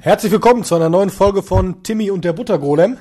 Herzlich 0.00 0.32
willkommen 0.32 0.64
zu 0.64 0.74
einer 0.74 0.88
neuen 0.88 1.10
Folge 1.10 1.42
von 1.42 1.82
Timmy 1.82 2.10
und 2.10 2.24
der 2.24 2.32
Buttergolem. 2.32 2.98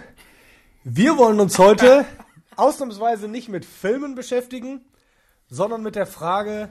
Wir 0.83 1.18
wollen 1.18 1.40
uns 1.40 1.58
heute 1.58 2.06
ausnahmsweise 2.56 3.28
nicht 3.28 3.50
mit 3.50 3.66
Filmen 3.66 4.14
beschäftigen, 4.14 4.81
sondern 5.47 5.81
mit 5.81 5.95
der 5.95 6.05
Frage, 6.05 6.69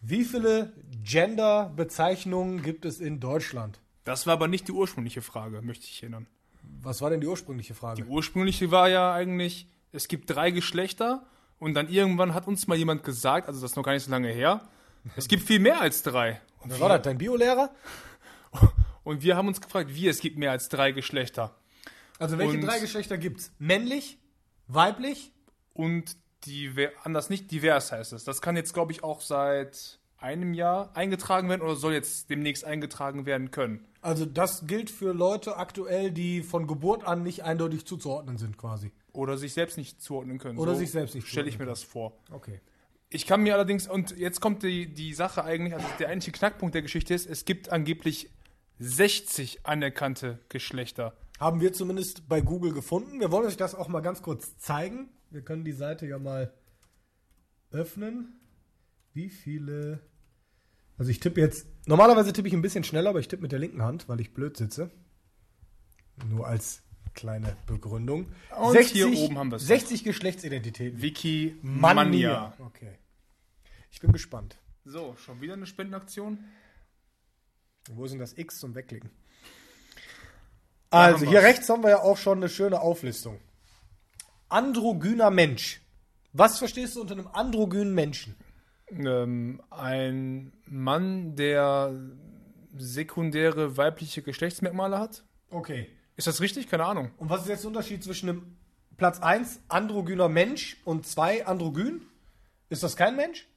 wie 0.00 0.24
viele 0.24 0.72
Gender-Bezeichnungen 1.02 2.62
gibt 2.62 2.84
es 2.84 3.00
in 3.00 3.18
Deutschland? 3.18 3.80
Das 4.04 4.26
war 4.26 4.34
aber 4.34 4.46
nicht 4.46 4.68
die 4.68 4.72
ursprüngliche 4.72 5.22
Frage, 5.22 5.62
möchte 5.62 5.86
ich 5.86 6.02
erinnern. 6.02 6.26
Was 6.80 7.02
war 7.02 7.10
denn 7.10 7.20
die 7.20 7.26
ursprüngliche 7.26 7.74
Frage? 7.74 8.02
Die 8.02 8.08
ursprüngliche 8.08 8.70
war 8.70 8.88
ja 8.88 9.12
eigentlich, 9.12 9.66
es 9.90 10.06
gibt 10.06 10.30
drei 10.30 10.50
Geschlechter 10.50 11.26
und 11.58 11.74
dann 11.74 11.88
irgendwann 11.88 12.34
hat 12.34 12.46
uns 12.46 12.68
mal 12.68 12.76
jemand 12.76 13.02
gesagt, 13.02 13.48
also 13.48 13.60
das 13.60 13.72
ist 13.72 13.76
noch 13.76 13.84
gar 13.84 13.92
nicht 13.92 14.04
so 14.04 14.10
lange 14.10 14.28
her, 14.28 14.60
es 15.16 15.26
gibt 15.26 15.42
viel 15.42 15.58
mehr 15.58 15.80
als 15.80 16.02
drei. 16.02 16.40
Und 16.60 16.70
Wer 16.70 16.80
war 16.80 16.88
das, 16.90 17.02
dein 17.02 17.18
Biolehrer? 17.18 17.70
Und 19.04 19.22
wir 19.22 19.36
haben 19.36 19.48
uns 19.48 19.60
gefragt, 19.60 19.94
wie 19.94 20.08
es 20.08 20.20
gibt 20.20 20.38
mehr 20.38 20.50
als 20.50 20.68
drei 20.68 20.92
Geschlechter. 20.92 21.54
Also 22.18 22.38
welche 22.38 22.54
Und- 22.54 22.62
drei 22.62 22.78
Geschlechter 22.78 23.18
gibt's? 23.18 23.52
Männlich, 23.58 24.18
weiblich? 24.68 25.32
Und 25.74 26.16
diver 26.46 26.90
anders 27.02 27.30
nicht 27.30 27.50
divers 27.50 27.92
heißt 27.92 28.12
es. 28.12 28.24
Das 28.24 28.42
kann 28.42 28.56
jetzt, 28.56 28.74
glaube 28.74 28.92
ich, 28.92 29.02
auch 29.02 29.20
seit 29.20 29.98
einem 30.18 30.54
Jahr 30.54 30.90
eingetragen 30.96 31.48
werden 31.48 31.62
oder 31.62 31.74
soll 31.74 31.92
jetzt 31.94 32.30
demnächst 32.30 32.64
eingetragen 32.64 33.26
werden 33.26 33.50
können. 33.50 33.84
Also 34.02 34.24
das 34.24 34.66
gilt 34.66 34.90
für 34.90 35.12
Leute 35.12 35.56
aktuell, 35.56 36.10
die 36.12 36.42
von 36.42 36.66
Geburt 36.66 37.04
an 37.04 37.22
nicht 37.22 37.42
eindeutig 37.44 37.86
zuzuordnen 37.86 38.36
sind 38.38 38.56
quasi. 38.58 38.92
Oder 39.12 39.36
sich 39.36 39.52
selbst 39.52 39.76
nicht 39.78 40.00
zuordnen 40.00 40.38
können. 40.38 40.58
Oder 40.58 40.74
sich 40.74 40.90
selbst 40.90 41.14
nicht 41.14 41.26
Stelle 41.28 41.48
ich 41.48 41.58
mir 41.58 41.66
das 41.66 41.82
vor. 41.82 42.12
Okay. 42.30 42.60
Ich 43.10 43.26
kann 43.26 43.42
mir 43.42 43.54
allerdings, 43.54 43.88
und 43.88 44.16
jetzt 44.16 44.40
kommt 44.40 44.62
die, 44.62 44.86
die 44.86 45.12
Sache 45.12 45.44
eigentlich, 45.44 45.74
also 45.74 45.86
der 45.98 46.08
eigentliche 46.08 46.32
Knackpunkt 46.32 46.74
der 46.74 46.82
Geschichte 46.82 47.12
ist, 47.14 47.28
es 47.28 47.44
gibt 47.44 47.70
angeblich 47.70 48.30
60 48.82 49.64
anerkannte 49.66 50.40
Geschlechter. 50.48 51.16
Haben 51.38 51.60
wir 51.60 51.72
zumindest 51.72 52.28
bei 52.28 52.40
Google 52.40 52.72
gefunden. 52.72 53.20
Wir 53.20 53.30
wollen 53.30 53.46
euch 53.46 53.56
das 53.56 53.74
auch 53.74 53.88
mal 53.88 54.00
ganz 54.00 54.22
kurz 54.22 54.56
zeigen. 54.58 55.08
Wir 55.30 55.42
können 55.42 55.64
die 55.64 55.72
Seite 55.72 56.06
ja 56.06 56.18
mal 56.18 56.52
öffnen. 57.70 58.40
Wie 59.14 59.28
viele. 59.28 60.00
Also 60.98 61.10
ich 61.10 61.20
tippe 61.20 61.40
jetzt. 61.40 61.66
Normalerweise 61.86 62.32
tippe 62.32 62.48
ich 62.48 62.54
ein 62.54 62.62
bisschen 62.62 62.84
schneller, 62.84 63.10
aber 63.10 63.20
ich 63.20 63.28
tippe 63.28 63.42
mit 63.42 63.52
der 63.52 63.58
linken 63.58 63.82
Hand, 63.82 64.08
weil 64.08 64.20
ich 64.20 64.34
blöd 64.34 64.56
sitze. 64.56 64.90
Nur 66.28 66.46
als 66.46 66.82
kleine 67.14 67.56
Begründung. 67.66 68.26
Und 68.58 68.78
hier 68.78 69.10
oben 69.12 69.38
haben 69.38 69.50
wir 69.50 69.56
es. 69.56 69.66
60 69.66 70.04
Geschlechtsidentitäten. 70.04 71.02
Wiki. 71.02 71.56
Mania. 71.62 72.54
Okay. 72.58 72.98
Ich 73.90 74.00
bin 74.00 74.12
gespannt. 74.12 74.58
So, 74.84 75.14
schon 75.16 75.40
wieder 75.40 75.54
eine 75.54 75.66
Spendenaktion? 75.66 76.38
Wo 77.90 78.04
ist 78.04 78.12
denn 78.12 78.20
das 78.20 78.36
X 78.36 78.58
zum 78.58 78.74
Wegklicken? 78.74 79.10
Also, 80.90 81.26
hier 81.26 81.42
rechts 81.42 81.68
haben 81.68 81.82
wir 81.82 81.90
ja 81.90 82.00
auch 82.00 82.18
schon 82.18 82.38
eine 82.38 82.48
schöne 82.48 82.80
Auflistung. 82.80 83.40
Androgyner 84.48 85.30
Mensch. 85.30 85.80
Was 86.34 86.58
verstehst 86.58 86.96
du 86.96 87.00
unter 87.00 87.14
einem 87.14 87.28
androgynen 87.28 87.94
Menschen? 87.94 88.36
Ähm, 88.90 89.62
ein 89.70 90.52
Mann, 90.66 91.34
der 91.36 91.98
sekundäre 92.76 93.76
weibliche 93.76 94.22
Geschlechtsmerkmale 94.22 94.98
hat? 94.98 95.24
Okay. 95.50 95.88
Ist 96.16 96.26
das 96.26 96.40
richtig? 96.40 96.68
Keine 96.68 96.84
Ahnung. 96.84 97.10
Und 97.16 97.30
was 97.30 97.42
ist 97.42 97.48
jetzt 97.48 97.64
der 97.64 97.68
Unterschied 97.68 98.04
zwischen 98.04 98.28
einem 98.28 98.56
Platz 98.98 99.20
1 99.20 99.60
androgyner 99.68 100.28
Mensch 100.28 100.76
und 100.84 101.06
2 101.06 101.46
androgyn? 101.46 102.02
Ist 102.68 102.82
das 102.82 102.96
kein 102.96 103.16
Mensch? 103.16 103.48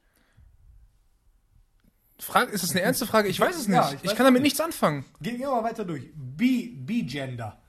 Frage, 2.19 2.51
ist 2.51 2.63
das 2.63 2.71
eine 2.71 2.81
ernste 2.81 3.05
Frage? 3.05 3.27
Ich 3.27 3.39
weiß 3.39 3.55
es 3.55 3.67
nicht. 3.67 3.75
Ja, 3.75 3.89
ich 3.89 3.95
ich, 3.95 4.09
weiß 4.09 4.15
kann 4.15 4.25
damit 4.25 4.41
nicht. 4.41 4.53
nichts 4.53 4.61
anfangen. 4.61 5.05
Gehen 5.21 5.39
wir 5.39 5.49
mal 5.49 5.63
weiter 5.63 5.83
durch. 5.83 6.11
B, 6.15 6.69
B-Gender. 6.69 7.61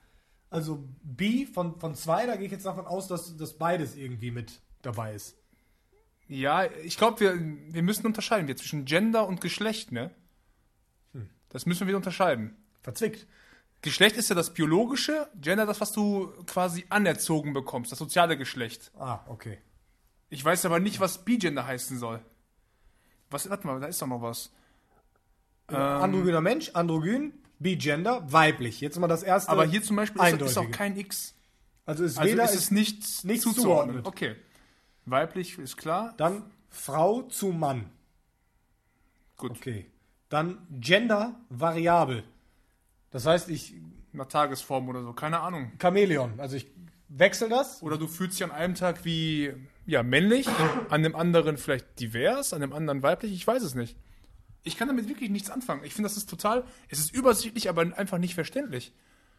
Also 0.49 0.87
B 1.03 1.45
von, 1.45 1.79
von 1.79 1.95
2, 1.95 2.25
da 2.25 2.35
gehe 2.37 2.45
ich 2.45 2.51
jetzt 2.51 2.65
davon 2.65 2.85
aus, 2.85 3.07
dass, 3.07 3.35
dass 3.35 3.57
beides 3.57 3.95
irgendwie 3.95 4.31
mit 4.31 4.61
dabei 4.81 5.13
ist. 5.13 5.35
Ja, 6.29 6.65
ich 6.83 6.97
glaube, 6.97 7.19
wir, 7.19 7.39
wir 7.39 7.83
müssen 7.83 8.05
unterscheiden 8.05 8.47
wir 8.47 8.55
zwischen 8.55 8.85
Gender 8.85 9.27
und 9.27 9.41
Geschlecht, 9.41 9.91
ne? 9.91 10.11
Das 11.49 11.65
müssen 11.65 11.87
wir 11.87 11.95
unterscheiden. 11.95 12.55
Verzwickt. 12.81 13.25
Geschlecht 13.81 14.17
ist 14.17 14.29
ja 14.29 14.35
das 14.35 14.53
biologische, 14.53 15.29
Gender 15.39 15.65
das, 15.65 15.79
was 15.79 15.91
du 15.91 16.27
quasi 16.45 16.85
anerzogen 16.89 17.53
bekommst, 17.53 17.91
das 17.91 17.99
soziale 17.99 18.37
Geschlecht. 18.37 18.91
Ah, 18.97 19.19
okay. 19.27 19.59
Ich 20.29 20.43
weiß 20.43 20.65
aber 20.65 20.79
nicht, 20.79 20.99
was 20.99 21.23
Bigender 21.23 21.65
heißen 21.65 21.99
soll. 21.99 22.19
Was, 23.29 23.49
warte 23.49 23.67
mal, 23.67 23.79
da 23.79 23.87
ist 23.87 24.01
doch 24.01 24.07
noch 24.07 24.21
was. 24.21 24.51
Ähm, 25.69 25.75
Androgyner 25.75 26.41
Mensch, 26.41 26.71
androgyn, 26.73 27.33
B-Gender, 27.59 28.31
weiblich. 28.31 28.81
Jetzt 28.81 28.97
mal 28.99 29.07
das 29.07 29.23
erste. 29.23 29.51
aber 29.51 29.65
hier 29.65 29.83
zum 29.83 29.95
Beispiel 29.95 30.21
ist, 30.21 30.41
ist 30.41 30.57
auch 30.57 30.71
kein 30.71 30.97
X. 30.97 31.33
also 31.85 32.03
ist 32.03 32.17
Also 32.17 32.31
weder 32.31 32.43
ist 32.45 32.53
ist 32.53 32.59
es 32.59 32.71
nicht, 32.71 33.25
nichts 33.25 33.43
zuzuordnen. 33.43 34.01
Okay. 34.05 34.35
Weiblich 35.05 35.57
ist 35.57 35.77
klar. 35.77 36.13
dann 36.17 36.43
Frau 36.69 37.23
zu 37.23 37.47
Mann. 37.47 37.89
Gut. 39.37 39.51
Okay. 39.51 39.85
Dann 40.29 40.59
Gender 40.71 41.35
variabel. 41.49 42.23
Das 43.11 43.25
heißt, 43.25 43.49
ich 43.49 43.75
Nach 44.11 44.25
Tagesform 44.25 44.89
oder 44.89 45.03
so. 45.03 45.13
Keine 45.13 45.39
Ahnung. 45.39 45.71
Chamäleon. 45.81 46.39
Also 46.39 46.55
ich 46.55 46.67
wechsle 47.07 47.49
das. 47.49 47.81
Oder 47.81 47.97
du 47.97 48.07
fühlst 48.07 48.37
dich 48.39 48.43
an 48.43 48.51
einem 48.51 48.75
Tag 48.75 49.05
wie 49.05 49.53
ja, 49.87 50.03
männlich, 50.03 50.47
an 50.89 51.01
dem 51.01 51.15
anderen 51.15 51.57
vielleicht 51.57 51.99
divers, 51.99 52.53
an 52.53 52.61
dem 52.61 52.73
anderen 52.73 53.01
weiblich. 53.01 53.31
Ich 53.33 53.47
weiß 53.47 53.63
es 53.63 53.73
nicht. 53.73 53.97
Ich 54.63 54.77
kann 54.77 54.89
damit 54.89 55.07
wirklich 55.07 55.29
nichts 55.29 55.49
anfangen. 55.49 55.83
Ich 55.85 55.93
finde, 55.93 56.09
das 56.09 56.17
ist 56.17 56.29
total. 56.29 56.65
Es 56.89 56.99
ist 56.99 57.13
übersichtlich, 57.13 57.69
aber 57.69 57.81
einfach 57.97 58.17
nicht 58.17 58.35
verständlich. 58.35 58.93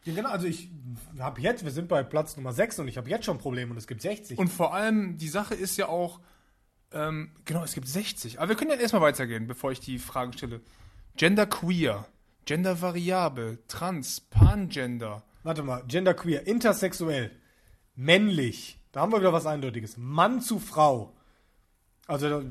Ja, 0.05 0.15
genau, 0.15 0.31
also 0.31 0.47
ich 0.47 0.71
habe 1.19 1.41
jetzt, 1.43 1.65
wir 1.65 1.71
sind 1.71 1.89
bei 1.89 2.03
Platz 2.03 2.37
Nummer 2.37 2.53
6 2.53 2.79
und 2.79 2.89
ich 2.89 2.97
habe 2.97 3.11
jetzt 3.11 3.27
schon 3.27 3.37
Probleme 3.37 3.73
und 3.73 3.77
es 3.77 3.87
gibt 3.87 4.01
60. 4.01 4.39
Und 4.39 4.49
vor 4.49 4.75
allem, 4.75 5.19
die 5.19 5.29
Sache 5.29 5.55
ist 5.55 5.77
ja 5.77 5.89
auch, 5.89 6.21
ähm, 6.93 7.31
genau, 7.45 7.63
es 7.63 7.75
gibt 7.75 7.87
60. 7.87 8.39
Aber 8.39 8.49
wir 8.49 8.57
können 8.57 8.71
ja 8.71 8.77
erstmal 8.77 9.03
weitergehen, 9.03 9.47
bevor 9.47 9.71
ich 9.71 9.81
die 9.81 9.99
Fragen 9.99 10.33
stelle. 10.33 10.63
Gender 11.17 11.45
queer, 11.45 12.07
Gender 12.47 12.81
variabel, 12.81 13.59
trans, 13.69 14.21
pangender. 14.21 15.25
Warte 15.43 15.63
mal, 15.63 15.85
genderqueer, 15.87 16.47
intersexuell, 16.47 17.33
männlich. 17.95 18.78
Da 18.93 19.01
haben 19.01 19.13
wir 19.13 19.21
wieder 19.21 19.33
was 19.33 19.47
Eindeutiges. 19.47 19.97
Mann 19.97 20.41
zu 20.41 20.59
Frau. 20.59 21.15
Also 22.07 22.43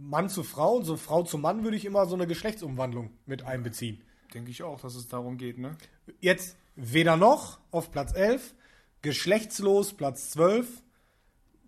Mann 0.00 0.28
zu 0.28 0.42
Frau 0.42 0.76
und 0.76 0.84
so 0.84 0.96
Frau 0.96 1.22
zu 1.22 1.38
Mann 1.38 1.62
würde 1.64 1.76
ich 1.76 1.84
immer 1.84 2.06
so 2.06 2.14
eine 2.14 2.26
Geschlechtsumwandlung 2.26 3.10
mit 3.24 3.44
einbeziehen. 3.44 4.02
Denke 4.34 4.50
ich 4.50 4.62
auch, 4.62 4.80
dass 4.80 4.94
es 4.94 5.08
darum 5.08 5.38
geht, 5.38 5.58
ne? 5.58 5.76
Jetzt 6.20 6.56
weder 6.74 7.16
noch 7.16 7.60
auf 7.70 7.92
Platz 7.92 8.12
11, 8.14 8.54
geschlechtslos 9.02 9.92
Platz 9.94 10.30
12. 10.30 10.82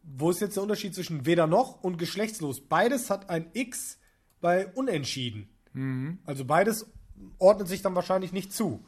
Wo 0.03 0.31
ist 0.31 0.41
jetzt 0.41 0.57
der 0.57 0.63
Unterschied 0.63 0.95
zwischen 0.95 1.27
weder 1.27 1.47
noch 1.47 1.83
und 1.83 1.99
geschlechtslos? 1.99 2.61
Beides 2.61 3.11
hat 3.11 3.31
ein 3.31 3.51
X 3.53 3.99
bei 4.41 4.67
unentschieden. 4.69 5.49
Also 6.25 6.45
beides 6.45 6.91
ordnet 7.39 7.69
sich 7.69 7.83
dann 7.83 7.95
wahrscheinlich 7.95 8.33
nicht 8.33 8.53
zu. 8.53 8.85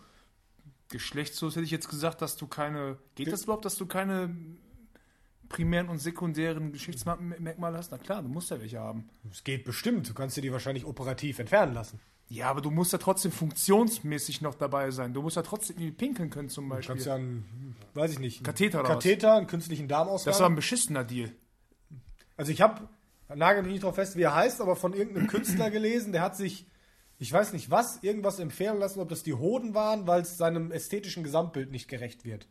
Geschlechtslos 0.89 1.55
hätte 1.55 1.65
ich 1.65 1.71
jetzt 1.71 1.89
gesagt, 1.89 2.21
dass 2.21 2.37
du 2.37 2.49
keine. 2.49 2.99
Geht 3.15 3.33
das 3.33 3.45
überhaupt, 3.45 3.65
dass 3.65 3.77
du 3.77 3.87
keine 3.87 4.35
primären 5.51 5.89
und 5.91 5.99
sekundären 5.99 6.73
Geschlechtsmerkmale 6.73 7.77
hast? 7.77 7.91
Na 7.93 7.99
klar, 7.99 8.23
du 8.23 8.29
musst 8.29 8.51
ja 8.51 8.59
welche 8.59 8.79
haben. 8.81 9.11
Es 9.31 9.45
geht 9.45 9.65
bestimmt. 9.65 10.09
Du 10.09 10.15
kannst 10.15 10.37
dir 10.39 10.41
die 10.41 10.53
wahrscheinlich 10.53 10.87
operativ 10.87 11.39
entfernen 11.39 11.75
lassen. 11.75 12.01
Ja, 12.29 12.49
aber 12.49 12.61
du 12.61 12.71
musst 12.71 12.93
ja 12.93 12.99
trotzdem 12.99 13.33
funktionsmäßig 13.33 14.41
noch 14.41 14.55
dabei 14.55 14.93
sein. 14.93 15.13
Du 15.13 15.21
musst 15.21 15.35
ja 15.37 15.43
trotzdem 15.43 15.77
irgendwie 15.77 15.93
pinkeln 15.97 16.31
können, 16.31 16.49
zum 16.49 16.65
Du 16.69 16.71
Beispiel. 16.77 16.95
kannst 16.95 17.07
ja 17.07 17.17
einen, 17.17 17.75
weiß 17.95 18.13
ich 18.13 18.19
nicht, 18.21 18.39
einen 18.39 18.45
Katheter 18.47 18.83
was? 18.85 18.89
Katheter, 18.89 19.35
einen 19.35 19.47
künstlichen 19.49 19.89
Darmausgang. 19.89 20.31
das 20.33 20.41
war 20.41 20.49
ein 20.49 20.55
beschissener 20.55 21.03
Deal. 21.05 21.33
Also 22.37 22.53
ich 22.53 22.61
habe, 22.61 22.89
nagel 23.35 23.65
mich 23.65 23.73
nicht 23.73 23.83
drauf 23.83 23.97
fest, 23.97 24.17
wie 24.17 24.23
er 24.23 24.35
heißt, 24.35 24.61
aber 24.61 24.77
von 24.77 24.95
irgendeinem 24.95 25.27
Künstler 25.27 25.71
gelesen, 25.73 26.13
der 26.13 26.23
hat 26.23 26.37
sich, 26.37 26.67
ich 27.19 27.33
weiß 27.33 27.53
nicht 27.53 27.69
was, 27.71 28.03
irgendwas 28.05 28.39
empfehlen 28.39 28.79
lassen, 28.79 29.01
ob 29.01 29.09
das 29.09 29.25
die 29.25 29.35
Hoden 29.35 29.75
waren, 29.75 30.07
weil 30.07 30.23
es 30.23 30.37
seinem 30.39 30.71
ästhetischen 30.71 31.25
Gesamtbild 31.25 31.73
nicht 31.73 31.89
gerecht 31.89 32.25
wird. 32.25 32.47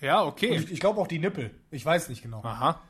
Ja, 0.00 0.22
Und 0.22 0.28
okay. 0.28 0.54
ich, 0.56 0.70
ich 0.70 0.80
glaube 0.80 1.00
auch 1.00 1.06
die 1.06 1.18
Nippel. 1.18 1.54
Ich 1.70 1.84
weiß 1.84 2.08
nicht 2.08 2.22
genau. 2.22 2.42
Aha. 2.42 2.80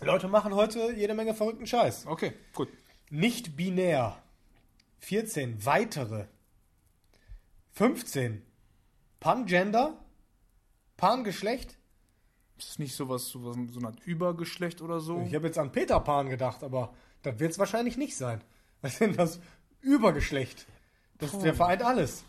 Leute 0.00 0.28
machen 0.28 0.54
heute 0.54 0.92
jede 0.92 1.14
Menge 1.14 1.34
verrückten 1.34 1.66
Scheiß. 1.66 2.06
Okay, 2.06 2.32
gut. 2.54 2.68
Nicht 3.10 3.56
binär. 3.56 4.16
14. 5.00 5.64
Weitere. 5.64 6.26
15. 7.72 8.42
Pangender. 9.20 9.96
Pangeschlecht. 10.96 11.76
Ist 12.58 12.70
das 12.70 12.78
nicht 12.78 12.94
sowas, 12.94 13.28
sowas 13.28 13.56
so 13.70 13.78
eine 13.78 13.88
Art 13.88 14.00
Übergeschlecht 14.04 14.82
oder 14.82 15.00
so? 15.00 15.22
Ich 15.26 15.34
habe 15.34 15.46
jetzt 15.46 15.58
an 15.58 15.70
Peter 15.70 16.00
Pan 16.00 16.28
gedacht, 16.28 16.64
aber 16.64 16.92
das 17.22 17.38
wird 17.38 17.52
es 17.52 17.58
wahrscheinlich 17.58 17.96
nicht 17.96 18.16
sein. 18.16 18.42
Was 18.82 18.98
denn 18.98 19.14
das 19.16 19.40
Übergeschlecht? 19.80 20.66
Das, 21.18 21.36
der 21.38 21.54
vereint 21.54 21.82
alles. 21.82 22.24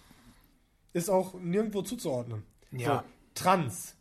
Ist 0.94 1.10
auch 1.10 1.34
nirgendwo 1.36 1.82
zuzuordnen. 1.82 2.44
Ja. 2.72 3.04
So, 3.04 3.04
trans. 3.40 3.96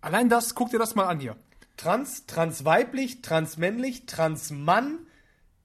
Allein 0.00 0.28
das, 0.28 0.54
guck 0.54 0.70
dir 0.70 0.78
das 0.78 0.94
mal 0.94 1.06
an 1.06 1.20
hier. 1.20 1.36
Trans, 1.76 2.26
transweiblich, 2.26 3.22
transmännlich, 3.22 4.06
transmann, 4.06 4.98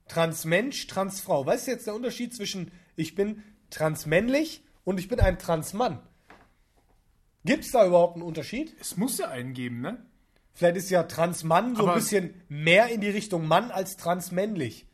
transmensch, 0.07 0.87
transfrau. 0.87 1.45
Was 1.45 1.61
ist 1.61 1.67
jetzt 1.67 1.87
der 1.87 1.95
Unterschied 1.95 2.35
zwischen 2.35 2.71
ich 2.95 3.15
bin 3.15 3.43
transmännlich 3.69 4.63
und 4.83 4.99
ich 4.99 5.07
bin 5.07 5.19
ein 5.19 5.39
Transmann. 5.39 5.99
Gibt 7.45 7.65
es 7.65 7.71
da 7.71 7.85
überhaupt 7.85 8.15
einen 8.15 8.23
Unterschied? 8.23 8.75
Es 8.79 8.97
muss 8.97 9.17
ja 9.17 9.29
einen 9.29 9.53
geben, 9.53 9.81
ne? 9.81 10.05
Vielleicht 10.53 10.77
ist 10.77 10.89
ja 10.91 11.03
Transmann 11.03 11.75
so 11.75 11.83
Aber- 11.83 11.93
ein 11.93 11.99
bisschen 11.99 12.41
mehr 12.47 12.87
in 12.89 13.01
die 13.01 13.09
Richtung 13.09 13.47
Mann 13.47 13.71
als 13.71 13.97
transmännlich. 13.97 14.85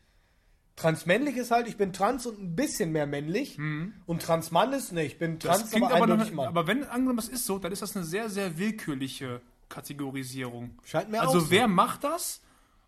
Transmännlich 0.80 1.36
ist 1.36 1.52
halt, 1.52 1.68
ich 1.68 1.76
bin 1.76 1.92
trans 1.92 2.26
und 2.26 2.40
ein 2.42 2.56
bisschen 2.56 2.94
mehr 2.94 3.06
männlich. 3.06 3.58
Und 4.06 4.22
Transmann 4.22 4.72
ist, 4.72 4.94
ne, 4.94 5.04
ich 5.06 5.18
bin 5.20 5.34
Mhm. 5.34 5.40
Das 5.40 5.70
trans, 5.70 5.74
aber 5.84 5.94
aber, 5.96 6.08
noch, 6.16 6.32
Mann. 6.32 6.48
aber 6.48 6.68
wenn 6.68 6.84
angenommen 6.86 7.18
das 7.18 7.28
ist 7.28 7.46
so, 7.46 7.60
dann 7.60 7.74
ist 7.74 7.82
das 7.82 7.96
eine 7.98 8.06
sehr, 8.06 8.30
sehr 8.30 8.58
willkürliche 8.58 9.42
Kategorisierung. 9.68 10.80
Scheint 10.86 11.10
mir 11.12 11.22
auch 11.22 11.28
Also 11.28 11.42
so. 11.42 11.52
wer 11.52 11.68
macht 11.68 12.06
das? 12.06 12.42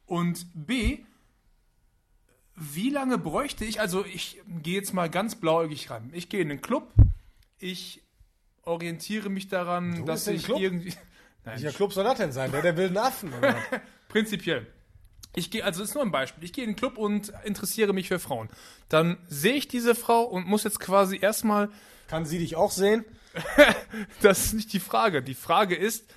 Und 0.05 0.45
B, 0.53 0.99
wie 2.55 2.89
lange 2.89 3.17
bräuchte 3.17 3.65
ich, 3.65 3.81
also 3.81 4.05
ich 4.05 4.41
gehe 4.61 4.75
jetzt 4.75 4.93
mal 4.93 5.09
ganz 5.09 5.35
blauäugig 5.35 5.89
ran. 5.89 6.09
Ich 6.13 6.29
gehe 6.29 6.41
in 6.41 6.49
den 6.49 6.61
Club, 6.61 6.93
ich 7.59 8.01
orientiere 8.63 9.29
mich 9.29 9.47
daran, 9.49 10.05
dass 10.05 10.27
in 10.27 10.33
den 10.33 10.39
ich 10.39 10.45
Club? 10.45 10.59
irgendwie... 10.61 10.93
Nein, 11.43 11.55
Welcher 11.61 11.75
Club 11.75 11.91
soll 11.91 12.03
das 12.03 12.17
denn 12.19 12.31
sein? 12.31 12.51
Der 12.51 12.61
der 12.61 12.77
wilden 12.77 12.97
Affen? 12.97 13.33
Prinzipiell. 14.09 14.67
Ich 15.35 15.49
gehe, 15.51 15.63
also 15.63 15.81
ist 15.83 15.93
nur 15.93 16.03
ein 16.03 16.11
Beispiel. 16.11 16.43
Ich 16.43 16.53
gehe 16.53 16.63
in 16.63 16.71
den 16.71 16.75
Club 16.75 16.97
und 16.97 17.31
interessiere 17.43 17.93
mich 17.93 18.07
für 18.07 18.19
Frauen. 18.19 18.49
Dann 18.89 19.17
sehe 19.27 19.53
ich 19.53 19.67
diese 19.67 19.95
Frau 19.95 20.23
und 20.23 20.45
muss 20.45 20.63
jetzt 20.63 20.79
quasi 20.79 21.17
erstmal, 21.21 21.69
Kann 22.07 22.25
sie 22.25 22.39
dich 22.39 22.55
auch 22.55 22.71
sehen? 22.71 23.05
das 24.21 24.45
ist 24.45 24.53
nicht 24.53 24.73
die 24.73 24.79
Frage. 24.81 25.21
Die 25.23 25.33
Frage 25.35 25.75
ist, 25.75 26.13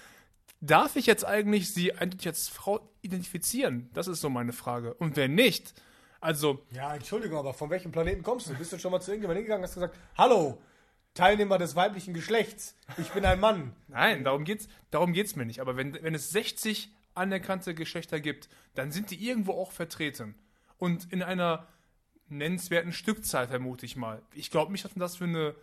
darf 0.61 0.96
ich 0.96 1.06
jetzt 1.06 1.25
eigentlich 1.25 1.72
sie 1.72 1.93
eindeutig 1.93 2.26
als 2.26 2.49
Frau 2.49 2.81
identifizieren? 3.02 3.88
Das 3.94 4.08
ist 4.08 4.20
so 4.20 4.28
meine 4.28 4.52
Frage. 4.52 4.94
Und 4.94 5.17
wenn 5.17 5.34
nicht, 5.34 5.75
also, 6.20 6.64
Ja, 6.72 6.94
Entschuldigung, 6.94 7.38
aber 7.38 7.55
von 7.55 7.70
welchem 7.70 7.93
Planeten 7.93 8.22
kommst 8.22 8.49
du? 8.49 8.55
Bist 8.55 8.72
du 8.72 8.78
schon 8.78 8.90
mal 8.90 9.00
zu 9.00 9.10
irgendjemandem 9.10 9.43
hingegangen 9.43 9.62
und 9.62 9.69
hast 9.69 9.75
gesagt, 9.75 9.96
hallo, 10.17 10.58
Teilnehmer 11.12 11.58
des 11.58 11.76
weiblichen 11.76 12.14
Geschlechts, 12.14 12.75
ich 12.96 13.10
bin 13.10 13.25
ein 13.25 13.38
Mann. 13.38 13.76
nein, 13.88 14.25
darum 14.25 14.43
geht's, 14.43 14.67
darum 14.90 15.12
geht's 15.12 15.37
mir 15.37 15.44
nicht. 15.44 15.60
Aber 15.60 15.76
wenn, 15.76 16.02
wenn 16.02 16.14
es 16.14 16.31
60 16.31 16.90
anerkannte 17.14 17.75
Geschlechter 17.75 18.20
gibt, 18.20 18.49
dann 18.75 18.93
sind 18.93 19.11
die 19.11 19.26
irgendwo 19.26 19.52
auch 19.52 19.72
vertreten. 19.72 20.34
Und 20.78 21.12
in 21.12 21.22
einer 21.22 21.66
nennenswerten 22.28 22.93
Stückzahl, 22.93 23.49
vermute 23.49 23.87
ich 23.87 23.96
mal. 23.96 24.22
Ich 24.34 24.50
glaube 24.50 24.72
nicht, 24.72 24.84
dass 24.84 24.94
man 24.96 25.00
das 25.00 25.16
für 25.16 25.25
eine, 25.25 25.55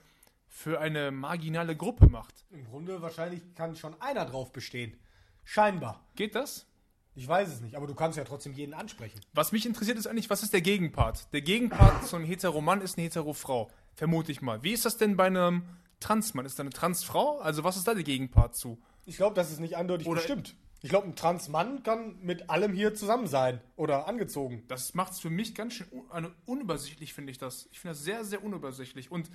für 0.48 0.80
eine 0.80 1.12
marginale 1.12 1.76
Gruppe 1.76 2.08
macht. 2.08 2.46
Im 2.52 2.66
Grunde 2.66 3.02
wahrscheinlich 3.02 3.42
kann 3.56 3.76
schon 3.76 4.00
einer 4.02 4.26
drauf 4.26 4.52
bestehen. 4.52 4.98
Scheinbar. 5.44 6.06
Geht 6.16 6.36
das? 6.36 6.68
Ich 7.14 7.28
weiß 7.28 7.50
es 7.50 7.60
nicht, 7.62 7.76
aber 7.76 7.88
du 7.88 7.96
kannst 7.96 8.18
ja 8.18 8.24
trotzdem 8.24 8.54
jeden 8.54 8.74
ansprechen. 8.74 9.20
Was 9.34 9.52
mich 9.52 9.66
interessiert 9.66 9.98
ist 9.98 10.08
eigentlich, 10.08 10.30
was 10.30 10.44
ist 10.44 10.54
der 10.54 10.62
Gegenpart? 10.62 11.34
Der 11.34 11.42
Gegenpart 11.42 12.06
zu 12.08 12.16
einem 12.16 12.26
Heteromann 12.26 12.80
ist 12.82 12.98
eine 12.98 13.06
Heterofrau. 13.06 13.70
Vermute 13.96 14.32
ich 14.32 14.42
mal. 14.42 14.64
Wie 14.64 14.72
ist 14.72 14.86
das 14.86 14.98
denn 14.98 15.18
bei 15.18 15.26
einem 15.26 15.64
Transmann? 16.00 16.46
Ist 16.46 16.58
da 16.58 16.64
eine 16.64 16.70
Transfrau? 16.70 17.40
Also 17.40 17.66
was 17.66 17.76
ist 17.76 17.86
da 17.88 17.94
der 17.94 18.04
Gegenpart 18.04 18.56
zu? 18.56 18.82
Ich 19.06 19.18
glaube, 19.18 19.36
das 19.36 19.52
ist 19.52 19.60
nicht 19.60 19.76
eindeutig 19.76 20.08
Oder- 20.08 20.22
bestimmt. 20.22 20.56
Ich 20.84 20.90
glaube, 20.90 21.08
ein 21.08 21.16
Transmann 21.16 21.84
kann 21.84 22.20
mit 22.22 22.50
allem 22.50 22.74
hier 22.74 22.96
zusammen 22.96 23.28
sein 23.28 23.62
oder 23.76 24.08
angezogen. 24.08 24.64
Das 24.68 24.94
macht 24.96 25.14
es 25.14 25.20
für 25.20 25.30
mich 25.30 25.54
ganz 25.54 25.74
schön 25.74 25.88
un 26.12 26.34
unübersichtlich, 26.46 27.14
finde 27.14 27.32
ich 27.32 27.38
das. 27.38 27.68
Ich 27.72 27.80
finde 27.80 27.96
das 27.96 28.04
sehr, 28.04 28.24
sehr 28.24 28.44
unübersichtlich. 28.44 29.12
Und 29.12 29.30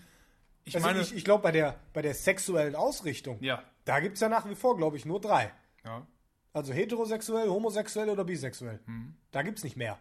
ich 0.64 0.74
Also 0.74 0.86
meine, 0.86 1.00
ich, 1.00 1.14
ich 1.14 1.24
glaube, 1.24 1.42
bei 1.44 1.52
der, 1.52 1.78
bei 1.92 2.02
der 2.02 2.14
sexuellen 2.14 2.74
Ausrichtung, 2.74 3.38
ja, 3.40 3.62
da 3.84 4.00
gibt 4.00 4.14
es 4.14 4.20
ja 4.20 4.28
nach 4.28 4.48
wie 4.50 4.56
vor, 4.56 4.76
glaube 4.76 4.96
ich, 4.96 5.04
nur 5.04 5.20
drei. 5.20 5.52
ja. 5.84 6.06
Also 6.52 6.72
heterosexuell, 6.72 7.48
homosexuell 7.50 8.08
oder 8.08 8.24
bisexuell. 8.24 8.80
Mhm. 8.86 9.14
Da 9.30 9.42
gibt 9.42 9.58
es 9.58 9.64
nicht 9.64 9.76
mehr. 9.76 9.98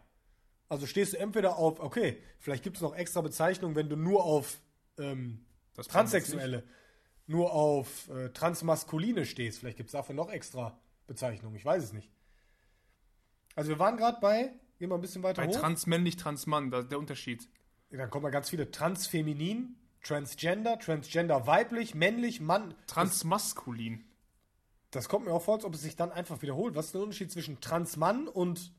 Also 0.70 0.88
stehst 0.88 1.12
du 1.12 1.18
entweder 1.18 1.58
auf, 1.58 1.82
okay, 1.82 2.18
vielleicht 2.40 2.64
gibt 2.64 2.78
es 2.78 2.82
noch 2.82 2.96
extra 2.96 3.20
Bezeichnungen, 3.20 3.76
wenn 3.76 3.90
du 3.90 3.98
nur 3.98 4.24
auf 4.24 4.58
ähm, 4.98 5.46
Das 5.74 5.90
Transsexuelle, 5.90 6.64
nur 7.28 7.52
auf 7.52 8.10
äh, 8.10 8.30
Transmaskuline 8.30 9.26
stehst. 9.26 9.60
Vielleicht 9.60 9.76
gibt 9.76 9.90
es 9.90 9.92
dafür 9.92 10.16
noch 10.16 10.30
extra 10.32 10.80
Bezeichnungen. 11.08 11.56
Ich 11.56 11.66
weiß 11.66 11.84
es 11.84 11.94
nicht. 11.94 12.12
Also 13.56 13.70
wir 13.70 13.80
waren 13.80 13.98
gerade 13.98 14.20
bei, 14.20 14.54
gehen 14.78 14.90
wir 14.90 14.96
ein 14.96 15.02
bisschen 15.02 15.24
weiter 15.24 15.42
Bei 15.42 15.48
hoch. 15.48 15.60
transmännlich, 15.60 16.18
transmann, 16.18 16.72
da, 16.72 16.82
der 16.82 17.00
Unterschied. 17.00 17.48
Dann 17.90 18.10
kommen 18.10 18.26
ja 18.26 18.32
ganz 18.32 18.50
viele 18.50 18.72
Transfeminin, 18.72 19.78
Transgender, 20.04 20.78
Transgender 20.80 21.48
weiblich, 21.48 21.96
männlich, 21.96 22.42
Mann. 22.42 22.76
Transmaskulin. 22.88 24.04
Das 24.92 25.10
kommt 25.10 25.26
mir 25.26 25.34
auch 25.34 25.42
vor, 25.42 25.56
als 25.56 25.66
ob 25.66 25.74
es 25.74 25.82
sich 25.82 25.96
dann 25.96 26.12
einfach 26.12 26.42
wiederholt. 26.42 26.76
Was 26.76 26.88
ist 26.88 26.96
der 26.96 27.02
Unterschied 27.02 27.32
zwischen 27.32 27.60
Transmann 27.62 28.28
und 28.28 28.74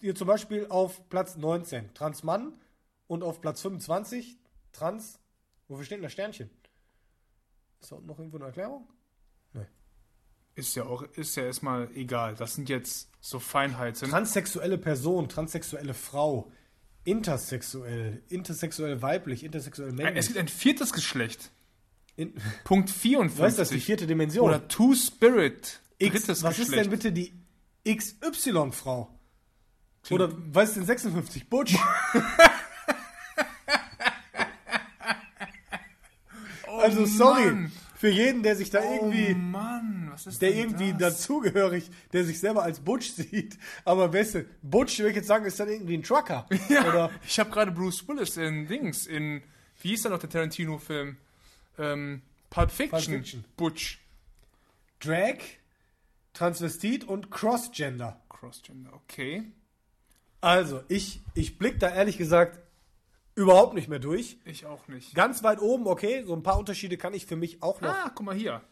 hier 0.00 0.14
zum 0.16 0.26
Beispiel 0.26 0.66
auf 0.68 1.08
Platz 1.08 1.36
19 1.36 1.94
Transmann 1.94 2.54
und 3.06 3.22
auf 3.22 3.40
Platz 3.40 3.62
25 3.62 4.36
Trans. 4.72 5.20
Wofür 5.68 5.84
steht 5.84 5.98
denn 5.98 6.02
das 6.02 6.12
Sternchen? 6.12 6.50
Ist 7.80 7.92
da 7.92 7.96
unten 7.96 8.08
noch 8.08 8.18
irgendwo 8.18 8.38
eine 8.38 8.46
Erklärung? 8.46 8.88
Ist 10.54 10.74
ja 10.76 10.84
auch, 10.84 11.02
ist 11.02 11.34
ja 11.36 11.44
erstmal 11.44 11.88
egal. 11.94 12.34
Das 12.34 12.54
sind 12.54 12.68
jetzt 12.68 13.08
so 13.20 13.38
Feinheiten. 13.38 14.10
Transsexuelle 14.10 14.76
Person, 14.78 15.28
transsexuelle 15.28 15.94
Frau, 15.94 16.50
intersexuell, 17.04 18.22
intersexuell 18.28 19.00
weiblich, 19.00 19.44
intersexuell 19.44 19.88
es 19.90 19.94
männlich. 19.94 20.26
gibt 20.26 20.38
ein 20.38 20.48
viertes 20.48 20.92
Geschlecht. 20.92 21.50
In, 22.16 22.34
Punkt 22.64 22.90
54. 22.90 23.42
was 23.42 23.52
ist 23.52 23.58
das, 23.58 23.68
die 23.70 23.80
vierte 23.80 24.06
Dimension? 24.06 24.46
Oder 24.46 24.68
Two-Spirit. 24.68 25.80
X, 25.98 26.12
Drittes 26.26 26.42
was 26.42 26.58
ist 26.58 26.66
Geschlecht. 26.66 26.84
denn 26.84 26.90
bitte 26.90 27.12
die 27.12 27.32
XY-Frau? 27.88 29.08
Oder 30.10 30.32
was 30.52 30.70
ist 30.70 30.76
denn 30.78 30.84
56? 30.86 31.48
Butch? 31.48 31.76
also 36.66 37.06
sorry, 37.06 37.42
Oh 37.42 37.50
Mann. 37.54 37.72
für 37.96 38.08
jeden, 38.10 38.42
der 38.42 38.56
sich 38.56 38.70
da 38.70 38.80
Oh 38.80 38.94
irgendwie, 38.94 39.34
Mann, 39.34 40.01
was 40.12 40.26
ist 40.26 40.42
der 40.42 40.54
irgendwie 40.54 40.92
das? 40.92 41.18
dazugehörig, 41.18 41.90
der 42.12 42.24
sich 42.24 42.38
selber 42.38 42.62
als 42.62 42.80
Butch 42.80 43.12
sieht, 43.14 43.58
aber 43.84 44.12
weißt 44.12 44.34
du, 44.34 44.46
Butch, 44.62 44.98
würde 44.98 45.10
ich 45.10 45.16
jetzt 45.16 45.28
sagen, 45.28 45.44
ist 45.46 45.58
dann 45.58 45.68
irgendwie 45.68 45.96
ein 45.96 46.02
Trucker. 46.02 46.46
Ja, 46.68 46.88
Oder 46.88 47.10
ich 47.26 47.38
habe 47.38 47.50
gerade 47.50 47.72
Bruce 47.72 48.06
Willis 48.06 48.36
in 48.36 48.66
Dings, 48.66 49.06
in, 49.06 49.42
wie 49.80 49.88
hieß 49.88 50.02
da 50.02 50.10
noch 50.10 50.18
der 50.18 50.30
Tarantino-Film? 50.30 51.16
Ähm, 51.78 52.22
Pulp 52.50 52.70
Fiction. 52.70 52.90
Pulp 52.90 53.04
Fiction. 53.04 53.44
Butch. 53.56 53.98
Drag, 55.00 55.38
Transvestit 56.34 57.04
und 57.04 57.30
Crossgender. 57.30 58.20
Crossgender, 58.28 58.92
okay. 58.92 59.44
Also, 60.40 60.82
ich, 60.88 61.20
ich 61.34 61.58
blick 61.58 61.80
da 61.80 61.88
ehrlich 61.88 62.18
gesagt 62.18 62.60
überhaupt 63.34 63.74
nicht 63.74 63.88
mehr 63.88 63.98
durch. 63.98 64.38
Ich 64.44 64.66
auch 64.66 64.88
nicht. 64.88 65.14
Ganz 65.14 65.42
weit 65.42 65.60
oben, 65.60 65.86
okay, 65.86 66.24
so 66.24 66.34
ein 66.34 66.42
paar 66.42 66.58
Unterschiede 66.58 66.96
kann 66.96 67.14
ich 67.14 67.26
für 67.26 67.36
mich 67.36 67.62
auch 67.62 67.80
noch. 67.80 67.90
Ah, 67.90 68.10
guck 68.14 68.26
mal 68.26 68.34
hier. 68.34 68.62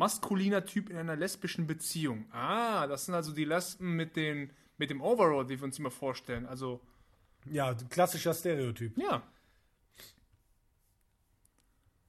Maskuliner 0.00 0.64
Typ 0.64 0.88
in 0.90 0.96
einer 0.96 1.14
lesbischen 1.14 1.66
Beziehung. 1.66 2.24
Ah, 2.32 2.86
das 2.86 3.04
sind 3.06 3.14
also 3.14 3.32
die 3.32 3.44
Lesben 3.44 3.94
mit, 3.96 4.16
den, 4.16 4.50
mit 4.78 4.88
dem 4.90 5.00
Overall, 5.02 5.46
die 5.46 5.58
wir 5.60 5.64
uns 5.64 5.78
immer 5.78 5.90
vorstellen. 5.90 6.46
Also, 6.46 6.80
Ja, 7.50 7.74
klassischer 7.90 8.34
Stereotyp. 8.34 8.96
ja. 8.98 9.22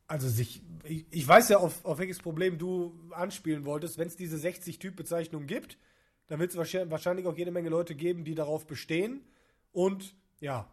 Also 0.08 0.28
sich, 0.28 0.62
ich, 0.84 1.06
ich 1.10 1.26
weiß 1.28 1.50
ja, 1.50 1.58
auf, 1.58 1.86
auf 1.86 1.98
welches 2.00 2.20
Problem 2.20 2.58
du 2.58 2.94
anspielen 3.12 3.64
wolltest. 3.64 3.98
Wenn 3.98 4.08
es 4.08 4.18
diese 4.18 4.38
60 4.38 4.78
Typbezeichnungen 4.80 5.48
gibt, 5.48 5.78
dann 6.28 6.40
wird 6.40 6.52
es 6.52 6.58
wahrscheinlich, 6.58 7.28
auch 7.28 7.38
jede 7.38 7.52
Menge 7.52 7.70
Leute 7.70 7.96
geben, 7.96 8.26
die 8.26 8.36
darauf 8.36 8.68
bestehen. 8.68 9.22
Und 9.72 10.14
ja, 10.42 10.68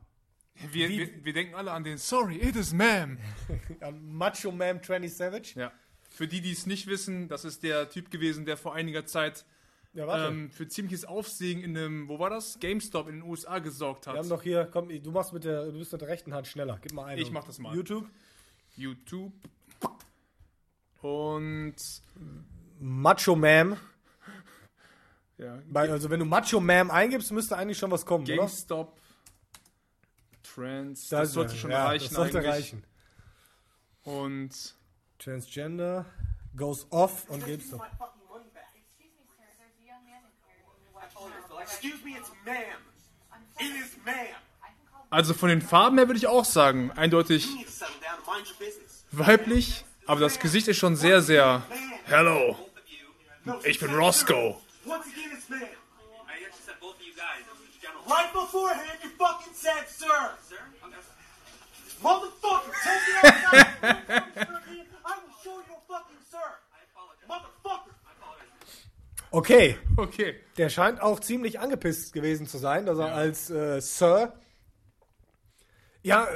Wir, 0.73 0.89
Wie- 0.89 0.99
wir, 0.99 1.25
wir 1.25 1.33
denken 1.33 1.55
alle 1.55 1.71
an 1.71 1.85
den 1.85 1.99
Sorry, 1.99 2.37
it 2.39 2.57
is 2.57 2.73
ma'am. 2.75 3.17
an 3.81 4.03
Macho 4.13 4.51
Man 4.51 4.83
Tranny 4.83 5.09
Savage. 5.09 5.53
Ja. 5.55 5.73
Für 6.09 6.27
die, 6.27 6.41
die 6.41 6.53
es 6.53 6.67
nicht 6.67 6.87
wissen, 6.87 7.29
das 7.29 7.45
ist 7.45 7.63
der 7.63 7.91
Typ 7.91 8.11
gewesen, 8.11 8.45
der 8.45 8.57
vor 8.57 8.75
einiger 8.75 9.07
Zeit 9.07 9.45
Ja, 9.93 10.29
ähm, 10.29 10.51
für 10.51 10.67
ziemliches 10.67 11.05
Aufsehen 11.05 11.63
in 11.63 11.77
einem, 11.77 12.09
wo 12.09 12.19
war 12.19 12.31
das? 12.31 12.59
GameStop 12.61 13.09
in 13.09 13.17
den 13.21 13.23
USA 13.23 13.59
gesorgt 13.59 14.07
hat. 14.07 14.15
Wir 14.15 14.21
haben 14.21 14.29
doch 14.29 14.43
hier, 14.43 14.69
komm, 14.71 14.89
du 14.89 15.11
machst 15.11 15.33
mit 15.33 15.45
der, 15.45 15.67
du 15.67 15.79
bist 15.79 15.93
mit 15.93 16.01
der 16.01 16.09
rechten 16.09 16.35
Hand 16.35 16.47
schneller. 16.47 16.79
Gib 16.83 16.93
mal 16.93 17.05
eine. 17.05 17.21
Ich 17.21 17.31
mach 17.31 17.45
das 17.45 17.59
mal. 17.59 17.75
YouTube. 17.75 18.07
YouTube. 18.77 19.33
Und 21.01 21.77
Macho 22.81 23.37
Man. 23.37 23.77
ja, 25.37 25.61
also 25.73 26.11
wenn 26.11 26.21
du 26.21 26.27
Macho 26.27 26.59
Man 26.61 26.91
eingibst, 26.91 27.31
müsste 27.33 27.57
eigentlich 27.57 27.79
schon 27.79 27.91
was 27.91 28.05
kommen, 28.05 28.25
oder? 28.25 28.37
GameStop 28.37 28.99
Trends. 30.43 31.09
Das, 31.09 31.29
ist 31.29 31.35
sollte 31.35 31.53
er. 31.53 31.59
schon 31.59 31.71
ja, 31.71 31.87
reichen 31.87 32.05
Das 32.05 32.15
sollte 32.15 32.39
eigentlich. 32.39 32.53
reichen. 32.55 32.85
Und 34.03 34.75
Transgender 35.19 36.07
goes 36.57 36.87
off 36.91 37.29
und 37.29 37.45
gibst 37.45 37.73
du. 37.73 37.77
my 37.77 37.87
fucking 37.99 38.23
money 38.31 38.45
back. 38.55 38.69
Excuse 38.77 39.11
me, 39.19 39.25
sir. 39.27 39.43
There's 39.59 39.75
a 39.75 39.87
young 39.87 40.05
man 40.05 40.23
in 40.23 40.31
here 40.47 40.63
in 40.63 40.85
the 40.87 40.95
white 40.95 41.11
shirt. 41.11 41.63
Excuse 41.63 42.05
me, 42.05 42.13
it's 42.17 42.31
ma'am. 42.47 42.79
It 43.59 43.85
is 43.85 43.97
ma'am. 44.07 44.15
I 44.63 44.69
can 44.69 44.87
call 44.93 45.07
also 45.11 45.35
von 45.35 45.49
den 45.49 45.61
Farben 45.61 45.99
her 45.99 46.07
würde 46.07 46.19
ich 46.19 46.29
auch 46.29 46.45
sagen, 46.45 46.93
eindeutig 46.93 47.49
weiblich, 49.11 49.85
aber 50.07 50.21
das 50.21 50.39
Gesicht 50.39 50.69
ist 50.69 50.77
schon 50.77 50.95
sehr, 50.95 51.21
sehr. 51.21 51.63
Hello, 52.07 52.57
ich 53.65 53.81
bin 53.81 53.93
Roscoe. 53.95 54.57
Once 54.87 55.07
again, 55.07 55.31
it's 55.33 55.49
ma'am. 55.49 55.59
I 55.61 56.45
actually 56.45 56.63
said 56.65 56.79
both 56.81 56.95
of 56.95 57.03
you 57.03 57.13
guys. 57.15 57.43
It 57.43 57.51
was 57.51 57.67
just 57.67 57.83
general. 57.83 58.05
Right 58.07 58.33
beforehand, 58.33 58.99
you 59.03 59.11
fucking 59.19 59.53
said 59.53 59.89
sir. 59.89 60.31
Sir? 60.49 60.63
Okay. 60.87 60.95
Motherfucker, 62.03 62.73
take 62.85 63.03
it 63.09 63.25
outside. 63.25 64.85
Okay, 69.31 69.77
Okay. 69.97 70.37
der 70.57 70.71
scheint 70.71 71.03
auch 71.03 71.21
ziemlich 71.21 71.61
angepisst 71.61 72.13
gewesen 72.13 72.47
zu 72.47 72.57
sein, 72.59 72.87
dass 72.87 72.99
er 72.99 73.15
als 73.15 73.51
äh, 73.51 73.81
Sir. 73.81 74.33
Ja, 76.03 76.27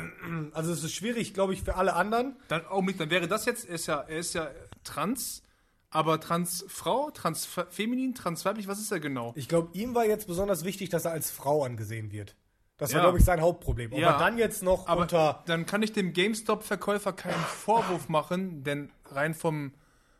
also 0.52 0.72
es 0.72 0.84
ist 0.84 0.92
schwierig, 0.92 1.32
glaube 1.32 1.54
ich, 1.54 1.62
für 1.62 1.76
alle 1.76 1.94
anderen. 1.94 2.36
Dann, 2.48 2.66
Augenblick, 2.66 2.98
dann 2.98 3.10
wäre 3.10 3.28
das 3.28 3.46
jetzt, 3.46 3.66
er 3.66 3.74
ist 3.76 3.86
ja, 3.86 4.00
er 4.00 4.18
ist 4.18 4.34
ja 4.34 4.50
trans, 4.84 5.42
aber 5.88 6.20
Transfrau, 6.20 7.10
Transfeminin, 7.10 8.14
Transweiblich, 8.14 8.68
was 8.68 8.80
ist 8.80 8.92
er 8.92 9.00
genau? 9.00 9.32
Ich 9.36 9.48
glaube, 9.48 9.70
ihm 9.72 9.94
war 9.94 10.04
jetzt 10.04 10.26
besonders 10.26 10.64
wichtig, 10.64 10.90
dass 10.90 11.04
er 11.04 11.12
als 11.12 11.30
Frau 11.30 11.64
angesehen 11.64 12.12
wird. 12.12 12.34
Das 12.82 12.92
war, 12.92 12.98
Ja. 12.98 13.04
glaube 13.04 13.18
ich, 13.18 13.24
sein 13.24 13.40
Hauptproblem. 13.40 13.92
Ob 13.92 13.98
Ja. 13.98 14.18
dann 14.18 14.38
jetzt 14.38 14.62
noch 14.62 14.86
Aber 14.88 15.02
unter. 15.02 15.42
dann 15.46 15.66
kann 15.66 15.82
ich 15.82 15.92
dem 15.92 16.12
GameStop-Verkäufer 16.12 17.12
keinen 17.12 17.40
Vorwurf 17.44 18.08
machen, 18.08 18.64
denn 18.64 18.90
rein 19.06 19.34
vom 19.34 19.72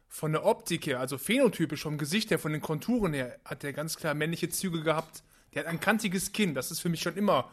von 0.08 0.30
der 0.32 0.44
Optik 0.44 0.86
her, 0.86 1.00
also 1.00 1.16
phänotypisch 1.16 1.82
vom 1.82 1.96
Gesicht 1.96 2.30
her, 2.30 2.38
von 2.38 2.52
den 2.52 2.60
Konturen 2.60 3.14
her, 3.14 3.40
hat 3.46 3.64
er 3.64 3.72
ganz 3.72 3.96
klar 3.96 4.12
männliche 4.12 4.50
Züge 4.50 4.82
gehabt. 4.82 5.22
Der 5.54 5.62
hat 5.64 5.70
ein 5.70 5.80
kantiges 5.80 6.32
Kinn, 6.32 6.54
das 6.54 6.70
ist 6.70 6.80
für 6.80 6.90
mich 6.90 7.00
schon 7.00 7.16
immer. 7.16 7.50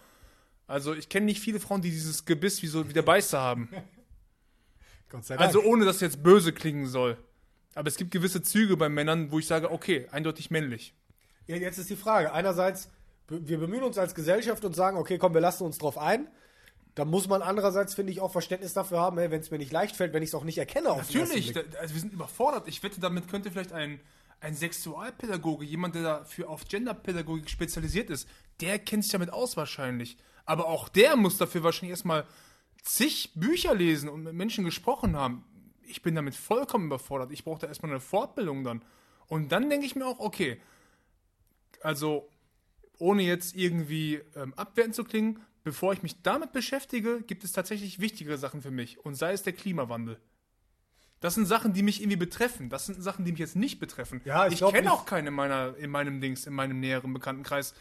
Also 0.68 0.94
ich 0.94 1.08
kenne 1.08 1.26
nicht 1.28 1.40
viele 1.40 1.60
Frauen, 1.62 1.82
die 1.82 1.90
dieses 1.90 2.26
Gebiss 2.26 2.62
wie 2.62 2.68
so 2.68 2.88
wie 2.90 2.94
der 2.94 3.02
Beißer 3.02 3.40
haben. 3.40 3.70
Gott 5.10 5.26
sei 5.26 5.38
Dank. 5.38 5.48
Also 5.48 5.64
ohne 5.64 5.86
dass 5.86 6.02
jetzt 6.02 6.22
böse 6.22 6.52
klingen 6.54 6.86
soll. 6.88 7.18
Aber 7.76 7.88
es 7.88 7.96
gibt 7.98 8.12
gewisse 8.12 8.42
Züge 8.42 8.76
bei 8.78 8.90
Männern, 8.90 9.32
wo 9.32 9.40
ich 9.40 9.48
sage, 9.48 9.72
okay, 9.72 10.08
eindeutig 10.12 10.52
männlich. 10.52 10.94
Ja, 11.48 11.56
jetzt 11.56 11.78
ist 11.78 11.90
die 11.90 11.96
Frage. 11.96 12.32
Einerseits, 12.34 12.90
wir 13.30 13.60
bemühen 13.60 13.84
uns 13.84 13.98
als 13.98 14.16
Gesellschaft 14.16 14.64
und 14.66 14.76
sagen, 14.76 14.98
okay, 14.98 15.18
komm, 15.18 15.34
wir 15.34 15.42
lassen 15.42 15.64
uns 15.64 15.78
drauf 15.78 15.98
ein. 15.98 16.28
Da 16.96 17.06
muss 17.06 17.28
man 17.28 17.42
andererseits, 17.42 17.94
finde 17.94 18.12
ich, 18.12 18.20
auch 18.20 18.32
Verständnis 18.32 18.74
dafür 18.74 19.00
haben, 19.00 19.18
hey, 19.18 19.32
wenn 19.32 19.40
es 19.40 19.52
mir 19.52 19.58
nicht 19.58 19.72
leicht 19.72 19.96
fällt, 19.96 20.14
wenn 20.14 20.24
ich 20.24 20.30
es 20.30 20.36
auch 20.36 20.44
nicht 20.44 20.58
erkenne. 20.58 20.92
Auf 20.92 20.98
Natürlich, 20.98 21.54
da, 21.54 21.62
also 21.80 21.94
wir 21.94 22.02
sind 22.02 22.14
überfordert. 22.14 22.68
Ich 22.68 22.84
wette, 22.84 23.00
damit 23.00 23.30
könnte 23.30 23.52
vielleicht 23.52 23.72
ein, 23.72 24.00
ein 24.42 24.56
Sexualpädagoge, 24.56 25.66
jemand, 25.66 25.96
der 25.96 26.04
dafür 26.04 26.50
auf 26.50 26.66
Genderpädagogik 26.66 27.50
spezialisiert 27.50 28.10
ist, 28.10 28.28
der 28.60 28.80
kennt 28.80 29.04
sich 29.04 29.12
damit 29.12 29.32
aus 29.32 29.56
wahrscheinlich. 29.56 30.18
Aber 30.46 30.68
auch 30.68 30.90
der 30.90 31.16
muss 31.16 31.38
dafür 31.38 31.64
wahrscheinlich 31.64 31.92
erstmal 31.92 32.26
zig 32.84 33.32
Bücher 33.36 33.76
lesen 33.76 34.10
und 34.10 34.24
mit 34.24 34.34
Menschen 34.34 34.66
gesprochen 34.66 35.16
haben. 35.16 35.46
Ich 35.84 36.02
bin 36.02 36.16
damit 36.16 36.36
vollkommen 36.36 36.88
überfordert. 36.88 37.32
Ich 37.32 37.44
brauche 37.44 37.60
da 37.60 37.68
erstmal 37.68 37.92
eine 37.92 38.00
Fortbildung 38.00 38.64
dann. 38.64 38.84
Und 39.28 39.52
dann 39.52 39.70
denke 39.70 39.86
ich 39.86 39.96
mir 39.96 40.06
auch, 40.06 40.20
okay, 40.20 40.60
also 41.82 42.28
ohne 43.00 43.24
jetzt 43.24 43.56
irgendwie 43.56 44.22
ähm, 44.36 44.54
abwertend 44.54 44.96
zu 44.96 45.04
klingen, 45.04 45.40
bevor 45.64 45.94
ich 45.94 46.04
mich 46.04 46.22
damit 46.22 46.52
beschäftige, 46.52 47.22
gibt 47.22 47.44
es 47.44 47.52
tatsächlich 47.52 48.00
wichtigere 48.00 48.38
Sachen 48.38 48.62
für 48.62 48.72
mich. 48.72 49.04
Und 49.04 49.16
sei 49.16 49.34
es 49.34 49.44
der 49.44 49.54
Klimawandel. 49.54 50.20
Das 51.20 51.36
sind 51.36 51.46
Sachen, 51.46 51.74
die 51.74 51.84
mich 51.84 52.02
irgendwie 52.02 52.18
betreffen. 52.18 52.70
Das 52.70 52.86
sind 52.86 53.02
Sachen, 53.02 53.26
die 53.26 53.32
mich 53.32 53.40
jetzt 53.40 53.56
nicht 53.56 53.80
betreffen. 53.80 54.22
Ja, 54.24 54.48
ich 54.48 54.62
ich 54.62 54.72
kenne 54.72 54.92
auch 54.92 55.06
keine 55.06 55.30
in, 55.30 55.34
meiner, 55.34 55.76
in 55.78 55.90
meinem 55.90 56.22
Dings, 56.22 56.48
in 56.48 56.54
meinem 56.54 56.80
näheren 56.80 57.14
Bekanntenkreis. 57.14 57.74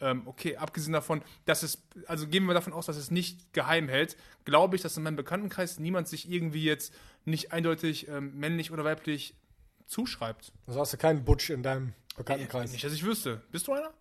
Ähm, 0.00 0.22
okay, 0.26 0.56
abgesehen 0.56 0.92
davon, 0.92 1.22
dass 1.44 1.62
es, 1.62 1.80
also 2.06 2.26
gehen 2.26 2.44
wir 2.46 2.54
davon 2.54 2.72
aus, 2.72 2.86
dass 2.86 2.96
es 2.96 3.12
nicht 3.12 3.52
geheim 3.52 3.88
hält, 3.88 4.16
glaube 4.44 4.74
ich, 4.74 4.82
dass 4.82 4.96
in 4.96 5.04
meinem 5.04 5.14
Bekanntenkreis 5.14 5.78
niemand 5.78 6.08
sich 6.08 6.28
irgendwie 6.28 6.64
jetzt 6.64 6.92
nicht 7.24 7.52
eindeutig 7.52 8.08
ähm, 8.08 8.36
männlich 8.36 8.72
oder 8.72 8.82
weiblich 8.82 9.36
zuschreibt. 9.86 10.52
Also 10.66 10.80
hast 10.80 10.92
du 10.92 10.96
keinen 10.96 11.24
Butch 11.24 11.50
in 11.50 11.62
deinem 11.62 11.92
Bekanntenkreis. 12.16 12.72
Nicht, 12.72 12.82
dass 12.82 12.92
ich 12.92 13.04
wüsste. 13.04 13.42
Bist 13.52 13.68
du 13.68 13.74
einer? 13.74 13.92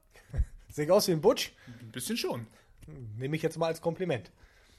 Sehe 0.72 0.86
ich 0.86 0.92
aus 0.92 1.08
wie 1.08 1.12
ein 1.12 1.22
Butch? 1.22 1.54
Ein 1.82 1.92
bisschen 1.92 2.18
schon. 2.18 2.48
Nehme 3.18 3.36
ich 3.36 3.42
jetzt 3.42 3.58
mal 3.58 3.68
als 3.68 3.82
Kompliment. 3.82 4.32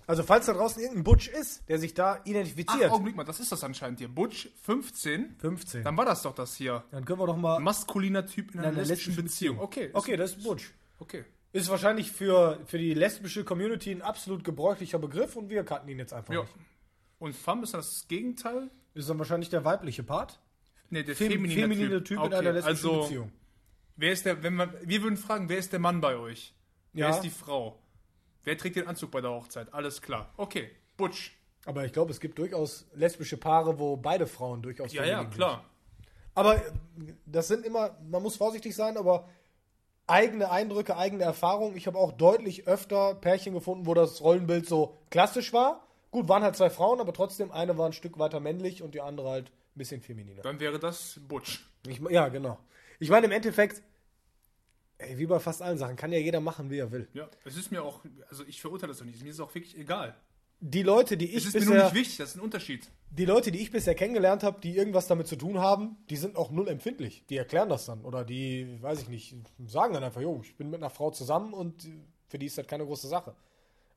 Also, 0.06 0.25
falls 0.25 0.46
da 0.46 0.52
draußen 0.52 0.82
irgendein 0.82 1.04
Butch 1.04 1.28
ist, 1.28 1.66
der 1.68 1.78
sich 1.78 1.94
da 1.94 2.18
Ach, 2.20 2.26
identifiziert. 2.26 2.90
Augenblick 2.90 3.14
mal, 3.14 3.25
das 3.25 3.38
ist 3.38 3.52
das 3.52 3.62
anscheinend 3.62 4.00
hier. 4.00 4.08
Butch 4.08 4.49
15. 4.62 5.37
15. 5.38 5.84
Dann 5.84 5.96
war 5.96 6.04
das 6.04 6.22
doch 6.22 6.34
das 6.34 6.56
hier. 6.56 6.82
Dann 6.90 7.04
können 7.04 7.20
wir 7.20 7.26
doch 7.26 7.37
mal. 7.37 7.61
Maskuliner 7.61 8.26
Typ 8.26 8.52
in 8.54 8.61
einer, 8.61 8.72
lesbischen, 8.72 8.88
lesbischen 9.12 9.25
Beziehung. 9.25 9.61
Okay, 9.61 9.90
Okay, 9.92 10.16
das 10.16 10.32
ist 10.32 10.42
Butch. 10.42 10.72
okay. 10.99 11.25
Ist 11.52 11.68
wahrscheinlich 11.68 12.11
für, 12.11 12.58
für 12.66 12.78
die 12.78 12.94
lesbische 12.94 13.44
Community 13.44 13.90
ein 13.92 14.02
absolut 14.02 14.42
gebräuchlicher 14.42 14.99
Begriff 14.99 15.37
und 15.37 15.50
wir 15.50 15.62
kannten 15.64 15.88
ihn 15.88 15.99
jetzt 15.99 16.12
einfach 16.14 16.32
Ja. 16.34 16.40
nicht. 16.42 16.54
Und 17.18 17.37
Femme 17.37 17.62
ist 17.62 17.75
das 17.75 18.08
Gegenteil? 18.08 18.70
Ist 18.94 19.08
dann 19.08 19.18
wahrscheinlich 19.18 19.50
der 19.50 19.64
weibliche 19.64 20.02
Part? 20.02 20.40
Nee, 20.90 21.02
der 21.04 21.14
Fem 21.14 21.30
feminine, 21.32 21.61
feminine 21.62 22.04
Typ, 22.04 22.18
in 22.18 22.25
Okay, 22.25 22.34
einer 22.37 22.52
lesbischen 22.52 22.68
also, 22.88 23.02
Beziehung. 23.02 23.32
Wer 23.96 24.12
ist 24.12 24.25
der, 24.26 24.42
wenn 24.42 24.54
man, 24.54 24.75
wir 24.82 25.02
würden 25.02 25.16
fragen, 25.16 25.49
wer 25.49 25.58
ist 25.58 25.72
der 25.72 25.80
Mann 25.80 26.00
bei 26.00 26.16
euch? 26.16 26.54
Wer 26.92 27.08
Ja. 27.08 27.14
ist 27.14 27.20
die 27.20 27.30
Frau? 27.30 27.78
Wer 28.44 28.58
trägt 28.58 28.76
den 28.76 28.87
Anzug 28.88 29.11
bei 29.11 29.20
der 29.20 29.30
Hochzeit? 29.30 29.72
Alles 29.72 30.02
klar. 30.02 30.32
Okay, 30.37 30.70
Butch. 30.96 31.37
Aber 31.64 31.84
ich 31.84 31.92
glaube, 31.92 32.11
es 32.11 32.18
gibt 32.18 32.38
durchaus 32.38 32.87
lesbische 32.94 33.37
Paare, 33.37 33.78
wo 33.78 33.96
beide 33.96 34.26
Frauen 34.26 34.62
durchaus 34.62 34.92
Ja, 34.92 35.04
ja, 35.04 35.20
sind. 35.20 35.34
klar. 35.34 35.64
Aber 36.34 36.56
äh, 36.56 36.61
das 37.26 37.46
sind 37.49 37.64
immer, 37.64 37.96
man 38.08 38.22
muss 38.22 38.37
vorsichtig 38.37 38.75
sein, 38.75 38.96
aber 38.96 39.28
eigene 40.06 40.50
Eindrücke, 40.50 40.96
eigene 40.96 41.22
Erfahrungen. 41.22 41.76
Ich 41.76 41.87
habe 41.87 41.99
auch 41.99 42.12
deutlich 42.12 42.66
öfter 42.66 43.14
Pärchen 43.14 43.54
gefunden, 43.54 43.87
wo 43.87 43.94
das 43.94 44.20
Rollenbild 44.22 44.66
so 44.66 44.99
klassisch 45.11 45.52
war. 45.52 45.87
Gut, 46.11 46.28
waren 46.28 46.42
halt 46.42 46.56
zwei 46.56 46.68
Frauen, 46.70 47.00
aber 47.00 47.12
trotzdem 47.12 47.52
eine 47.52 47.78
war 47.78 47.87
ein 47.87 47.92
Stück 47.92 48.18
weiter 48.18 48.40
männlich 48.40 48.82
und 48.82 48.94
die 48.94 49.00
andere 49.00 49.30
halt 49.30 49.46
ein 49.50 49.78
bisschen 49.78 50.00
femininer. 50.02 50.42
Dann 50.42 50.58
wäre 50.61 50.78
das 50.78 51.20
Butch. 51.28 51.64
Ich, 51.87 52.00
ja, 52.11 52.28
genau. 52.28 52.58
Ich 53.02 53.11
meine, 53.11 53.26
im 53.26 53.32
Endeffekt, 53.32 53.82
ey, 54.99 55.18
wie 55.18 55.26
bei 55.26 55.40
fast 55.40 55.61
allen 55.61 55.76
Sachen, 55.76 55.97
kann 55.97 56.12
ja 56.12 56.18
jeder 56.18 56.40
machen, 56.40 56.71
wie 56.71 56.78
er 56.78 56.92
will. 56.92 57.09
Ja, 57.14 57.28
es 57.44 57.56
ist 57.56 57.73
mir 57.73 57.82
auch, 57.82 58.04
also 58.28 58.44
ich 58.47 58.61
verurteile 58.61 58.92
das 58.92 58.99
doch 58.99 59.04
nicht. 59.04 59.21
Mir 59.23 59.30
ist 59.30 59.35
es 59.37 59.40
auch 59.40 59.52
wirklich 59.52 59.76
egal. 59.76 60.14
Die 60.61 60.85
Leute, 60.85 61.16
die 61.16 61.35
Es 61.35 61.42
ich 61.42 61.49
ist 61.49 61.54
mir 61.54 61.61
nur 61.64 61.75
bisher, 61.75 61.85
nicht 61.87 61.94
wichtig, 61.94 62.16
das 62.18 62.28
ist 62.30 62.37
ein 62.37 62.40
Unterschied. 62.42 62.88
die 63.11 63.25
Leute, 63.25 63.50
die 63.50 63.59
ich 63.59 63.73
bisher 63.73 63.97
kennengelernt 63.97 64.44
habe, 64.44 64.61
die 64.61 64.76
irgendwas 64.76 65.09
damit 65.09 65.26
zu 65.26 65.35
tun 65.35 65.59
haben, 65.59 65.97
die 66.11 66.16
sind 66.16 66.37
auch 66.37 66.52
null 66.52 66.68
empfindlich. 66.68 67.25
Die 67.28 67.37
erklären 67.37 67.68
das 67.68 67.87
dann 67.87 68.02
oder 68.04 68.25
die, 68.25 68.80
weiß 68.80 69.02
ich 69.02 69.09
nicht, 69.09 69.35
sagen 69.66 69.94
dann 69.94 70.04
einfach, 70.04 70.21
jo, 70.21 70.40
ich 70.44 70.56
bin 70.56 70.71
mit 70.71 70.80
einer 70.80 70.90
Frau 70.90 71.11
zusammen 71.11 71.52
und 71.52 71.88
für 72.28 72.38
die 72.38 72.47
ist 72.47 72.56
das 72.56 72.68
keine 72.68 72.85
große 72.87 73.09
Sache. 73.09 73.35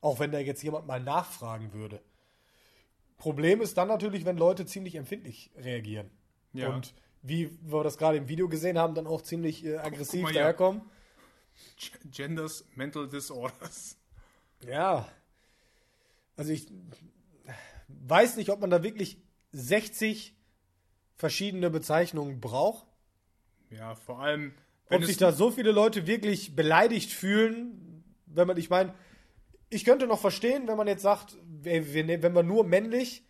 Auch 0.00 0.18
wenn 0.18 0.32
da 0.32 0.40
jetzt 0.40 0.64
jemand 0.64 0.88
mal 0.88 1.00
nachfragen 1.00 1.72
würde. 1.72 2.00
Problem 3.18 3.60
ist 3.60 3.78
dann 3.78 3.86
natürlich, 3.86 4.24
wenn 4.24 4.36
Leute 4.36 4.66
ziemlich 4.66 4.96
empfindlich 4.96 5.52
reagieren. 5.56 6.10
Ja. 6.52 6.74
Und 6.74 6.92
wie 7.26 7.50
wir 7.62 7.82
das 7.82 7.98
gerade 7.98 8.18
im 8.18 8.28
Video 8.28 8.48
gesehen 8.48 8.78
haben, 8.78 8.94
dann 8.94 9.06
auch 9.06 9.22
ziemlich 9.22 9.64
äh, 9.64 9.76
aggressiv 9.78 10.22
mal 10.22 10.32
daherkommen. 10.32 10.82
G- 11.76 12.08
Genders, 12.10 12.64
Mental 12.74 13.08
Disorders. 13.08 13.96
Ja. 14.66 15.08
Also 16.36 16.52
ich 16.52 16.66
weiß 17.88 18.36
nicht, 18.36 18.50
ob 18.50 18.60
man 18.60 18.70
da 18.70 18.82
wirklich 18.82 19.18
60 19.52 20.34
verschiedene 21.16 21.70
Bezeichnungen 21.70 22.40
braucht. 22.40 22.86
Ja, 23.70 23.94
vor 23.94 24.20
allem, 24.20 24.52
Ob 24.86 24.90
wenn 24.90 25.02
sich 25.02 25.12
es 25.12 25.16
da 25.18 25.32
so 25.32 25.50
viele 25.50 25.72
Leute 25.72 26.06
wirklich 26.06 26.54
beleidigt 26.54 27.10
fühlen, 27.10 28.04
wenn 28.26 28.46
man, 28.46 28.56
ich 28.58 28.70
meine, 28.70 28.94
ich 29.70 29.84
könnte 29.84 30.06
noch 30.06 30.20
verstehen, 30.20 30.68
wenn 30.68 30.76
man 30.76 30.86
jetzt 30.88 31.02
sagt, 31.02 31.36
nehmen- 31.64 32.22
wenn 32.22 32.34
wir 32.34 32.42
nur 32.42 32.64
männlich, 32.64 33.24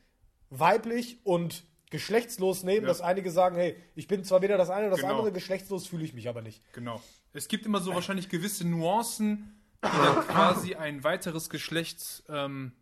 weiblich 0.51 1.19
und 1.25 1.65
geschlechtslos 1.91 2.63
nehmen, 2.65 2.83
Ja. 2.83 2.89
dass 2.89 3.01
einige 3.01 3.31
sagen, 3.31 3.57
hey, 3.57 3.77
ich 3.95 4.09
bin 4.09 4.25
zwar 4.25 4.43
weder 4.43 4.59
das 4.59 4.71
eine 4.71 4.87
oder 4.87 4.91
das 4.97 5.01
Genau. 5.01 5.15
andere, 5.19 5.33
geschlechtslos 5.33 5.87
fühle 5.87 6.05
ich 6.05 6.15
mich 6.15 6.29
aber 6.29 6.43
nicht. 6.43 6.63
Genau. 6.73 7.01
Es 7.33 7.49
gibt 7.49 7.65
immer 7.67 7.81
so 7.81 7.95
wahrscheinlich 7.95 8.29
gewisse 8.29 8.67
Nuancen, 8.67 9.61
die 9.85 9.89
dann 9.89 10.27
quasi 10.27 10.75
ein 10.75 11.05
weiteres 11.05 11.49
Geschlecht 11.51 12.25
ähm, 12.29 12.73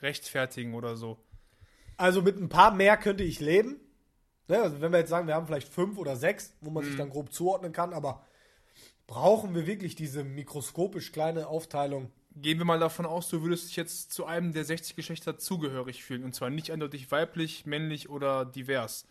rechtfertigen 0.00 0.74
oder 0.74 0.96
so. 0.96 1.18
Also 1.96 2.22
mit 2.22 2.36
ein 2.38 2.48
paar 2.48 2.72
mehr 2.74 2.96
könnte 2.96 3.24
ich 3.24 3.40
leben. 3.40 3.80
Ne, 4.48 4.60
also 4.62 4.80
wenn 4.80 4.92
wir 4.92 4.98
jetzt 4.98 5.08
sagen, 5.10 5.26
wir 5.26 5.34
haben 5.34 5.46
vielleicht 5.46 5.72
fünf 5.72 5.98
oder 5.98 6.14
sechs, 6.14 6.54
wo 6.60 6.70
man 6.70 6.84
Mhm. 6.84 6.88
sich 6.88 6.96
dann 6.96 7.10
grob 7.10 7.32
zuordnen 7.32 7.72
kann, 7.72 7.92
aber 7.92 8.24
brauchen 9.08 9.54
wir 9.54 9.66
wirklich 9.66 9.96
diese 9.96 10.22
mikroskopisch 10.22 11.10
kleine 11.10 11.48
Aufteilung? 11.48 12.12
Gehen 12.36 12.58
wir 12.58 12.66
mal 12.66 12.78
davon 12.78 13.06
aus, 13.06 13.28
du 13.30 13.42
würdest 13.42 13.68
dich 13.68 13.76
jetzt 13.76 14.12
zu 14.12 14.26
einem 14.26 14.52
der 14.52 14.64
60 14.64 14.94
Geschlechter 14.94 15.38
zugehörig 15.38 16.04
fühlen. 16.04 16.22
Und 16.22 16.34
zwar 16.34 16.50
nicht 16.50 16.70
eindeutig 16.70 17.10
weiblich, 17.10 17.64
männlich 17.64 18.10
oder 18.10 18.44
divers. 18.44 19.06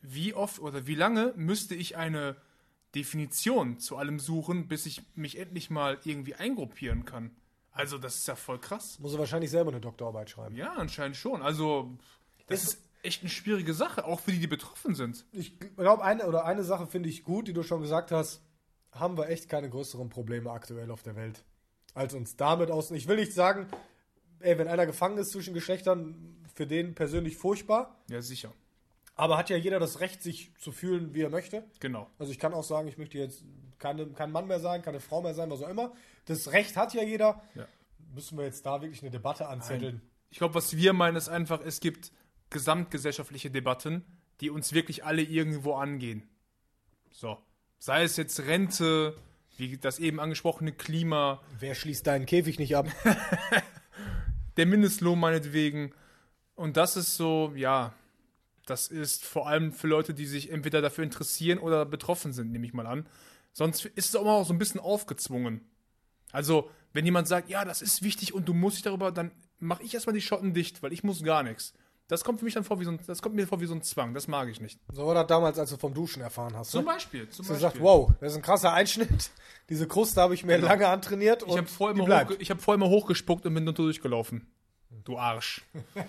Wie 0.00 0.32
oft 0.32 0.60
oder 0.60 0.86
wie 0.86 0.94
lange 0.94 1.34
müsste 1.36 1.74
ich 1.74 1.96
eine 1.98 2.36
Definition 2.94 3.78
zu 3.80 3.96
allem 3.96 4.18
suchen, 4.18 4.66
bis 4.68 4.86
ich 4.86 5.02
mich 5.14 5.38
endlich 5.38 5.68
mal 5.68 5.98
irgendwie 6.04 6.34
eingruppieren 6.36 7.04
kann? 7.04 7.30
Also, 7.70 7.98
das 7.98 8.14
ist 8.14 8.28
ja 8.28 8.36
voll 8.36 8.58
krass. 8.60 8.98
Muss 9.00 9.12
er 9.12 9.18
wahrscheinlich 9.18 9.50
selber 9.50 9.70
eine 9.72 9.80
Doktorarbeit 9.80 10.30
schreiben. 10.30 10.56
Ja, 10.56 10.72
anscheinend 10.74 11.16
schon. 11.16 11.42
Also, 11.42 11.98
das 12.46 12.62
Ist- 12.62 12.68
ist 12.74 12.82
echt 13.02 13.20
eine 13.22 13.30
schwierige 13.30 13.74
Sache, 13.74 14.04
auch 14.06 14.20
für 14.20 14.30
die, 14.32 14.38
die 14.38 14.46
betroffen 14.46 14.94
sind. 14.94 15.26
Ich 15.32 15.58
glaube, 15.76 16.02
eine 16.04 16.26
oder 16.26 16.44
eine 16.46 16.64
Sache 16.64 16.86
finde 16.86 17.08
ich 17.08 17.24
gut, 17.24 17.48
die 17.48 17.52
du 17.52 17.62
schon 17.62 17.82
gesagt 17.82 18.10
hast, 18.12 18.40
haben 18.92 19.18
wir 19.18 19.28
echt 19.28 19.48
keine 19.48 19.68
größeren 19.68 20.08
Probleme 20.08 20.50
aktuell 20.52 20.90
auf 20.90 21.02
der 21.02 21.16
Welt, 21.16 21.44
als 21.94 22.14
uns 22.14 22.36
damit 22.36 22.70
aus. 22.70 22.90
Ich 22.90 23.08
will 23.08 23.16
nicht 23.16 23.32
sagen, 23.32 23.68
ey, 24.40 24.58
wenn 24.58 24.68
einer 24.68 24.86
gefangen 24.86 25.16
ist 25.18 25.30
zwischen 25.30 25.54
Geschlechtern, 25.54 26.36
für 26.54 26.66
den 26.66 26.94
persönlich 26.94 27.36
furchtbar, 27.36 27.96
Ja, 28.08 28.20
sicher. 28.22 28.52
aber 29.16 29.36
hat 29.38 29.50
ja 29.50 29.56
jeder 29.56 29.80
das 29.80 30.00
Recht, 30.00 30.22
sich 30.22 30.52
zu 30.58 30.70
fühlen, 30.70 31.14
wie 31.14 31.22
er 31.22 31.30
möchte. 31.30 31.64
Genau. 31.80 32.08
Also 32.18 32.30
ich 32.30 32.38
kann 32.38 32.54
auch 32.54 32.62
sagen, 32.62 32.86
ich 32.88 32.98
möchte 32.98 33.18
jetzt 33.18 33.42
keine, 33.78 34.06
kein 34.08 34.30
Mann 34.30 34.46
mehr 34.46 34.60
sein, 34.60 34.82
keine 34.82 35.00
Frau 35.00 35.20
mehr 35.22 35.34
sein, 35.34 35.50
was 35.50 35.62
auch 35.62 35.68
immer. 35.68 35.92
Das 36.26 36.52
Recht 36.52 36.76
hat 36.76 36.94
ja 36.94 37.02
jeder. 37.02 37.42
Ja. 37.54 37.66
Müssen 38.14 38.38
wir 38.38 38.44
jetzt 38.44 38.64
da 38.64 38.80
wirklich 38.82 39.02
eine 39.02 39.10
Debatte 39.10 39.48
anzetteln? 39.48 40.00
Ich 40.30 40.38
glaube, 40.38 40.54
was 40.54 40.76
wir 40.76 40.92
meinen, 40.92 41.16
ist 41.16 41.28
einfach, 41.28 41.60
es 41.64 41.80
gibt 41.80 42.12
gesamtgesellschaftliche 42.50 43.50
Debatten, 43.50 44.04
die 44.40 44.50
uns 44.50 44.72
wirklich 44.72 45.04
alle 45.04 45.22
irgendwo 45.22 45.74
angehen. 45.74 46.28
So. 47.10 47.38
Sei 47.78 48.04
es 48.04 48.16
jetzt 48.16 48.40
Rente, 48.40 49.16
wie 49.56 49.76
das 49.76 49.98
eben 49.98 50.20
angesprochene 50.20 50.72
Klima, 50.72 51.40
Wer 51.58 51.74
schließt 51.74 52.06
deinen 52.06 52.26
Käfig 52.26 52.58
nicht 52.58 52.76
ab? 52.76 52.86
der 54.56 54.66
Mindestlohn 54.66 55.18
meinetwegen. 55.18 55.92
Und 56.54 56.76
das 56.76 56.96
ist 56.96 57.16
so, 57.16 57.52
ja, 57.56 57.94
das 58.66 58.88
ist 58.88 59.24
vor 59.24 59.48
allem 59.48 59.72
für 59.72 59.86
Leute, 59.86 60.14
die 60.14 60.26
sich 60.26 60.50
entweder 60.50 60.80
dafür 60.80 61.04
interessieren 61.04 61.58
oder 61.58 61.84
betroffen 61.84 62.32
sind, 62.32 62.52
nehme 62.52 62.66
ich 62.66 62.72
mal 62.72 62.86
an. 62.86 63.06
Sonst 63.52 63.84
ist 63.84 64.08
es 64.08 64.16
auch 64.16 64.24
mal 64.24 64.44
so 64.44 64.52
ein 64.52 64.58
bisschen 64.58 64.80
aufgezwungen. 64.80 65.60
Also, 66.32 66.70
wenn 66.92 67.04
jemand 67.04 67.28
sagt, 67.28 67.48
ja, 67.48 67.64
das 67.64 67.82
ist 67.82 68.02
wichtig 68.02 68.34
und 68.34 68.48
du 68.48 68.54
musst 68.54 68.76
dich 68.76 68.84
darüber, 68.84 69.12
dann 69.12 69.30
mache 69.60 69.82
ich 69.82 69.94
erstmal 69.94 70.14
die 70.14 70.22
Schotten 70.22 70.54
dicht, 70.54 70.82
weil 70.82 70.92
ich 70.92 71.04
muss 71.04 71.22
gar 71.22 71.42
nichts. 71.42 71.74
Das 72.08 72.22
kommt 72.22 72.38
für 72.38 72.44
mich 72.44 72.52
dann 72.54 72.64
vor 72.64 72.78
wie 72.80 72.84
so 72.84 72.90
ein, 72.90 73.00
das 73.06 73.22
kommt 73.22 73.34
mir 73.34 73.46
vor 73.46 73.60
wie 73.60 73.66
so 73.66 73.74
ein 73.74 73.82
Zwang. 73.82 74.12
Das 74.12 74.28
mag 74.28 74.48
ich 74.48 74.60
nicht. 74.60 74.78
So 74.92 75.06
war 75.06 75.14
das 75.14 75.26
damals, 75.26 75.58
als 75.58 75.70
du 75.70 75.78
vom 75.78 75.94
Duschen 75.94 76.20
erfahren 76.22 76.54
hast. 76.54 76.70
Zum 76.70 76.80
Ne? 76.84 76.86
Beispiel. 76.92 77.28
Zum 77.30 77.44
Du 77.46 77.52
Beispiel. 77.52 77.60
sagst, 77.62 77.80
wow, 77.80 78.12
das 78.20 78.32
ist 78.32 78.36
ein 78.36 78.42
krasser 78.42 78.72
Einschnitt. 78.74 79.30
Diese 79.70 79.88
Kruste 79.88 80.20
habe 80.20 80.34
ich 80.34 80.44
mir 80.44 80.58
lange 80.58 80.86
antrainiert 80.86 81.42
Ich 81.42 81.48
und 81.48 81.56
habe 81.58 81.66
vorher, 81.66 81.96
immer 82.04 82.30
ich 82.38 82.50
hab 82.50 82.60
vorher 82.60 82.76
immer 82.76 82.90
hochgespuckt 82.90 83.46
und 83.46 83.54
bin 83.54 83.64
dann 83.64 83.74
durchgelaufen. 83.74 84.46
Du 85.04 85.16
Arsch. 85.16 85.62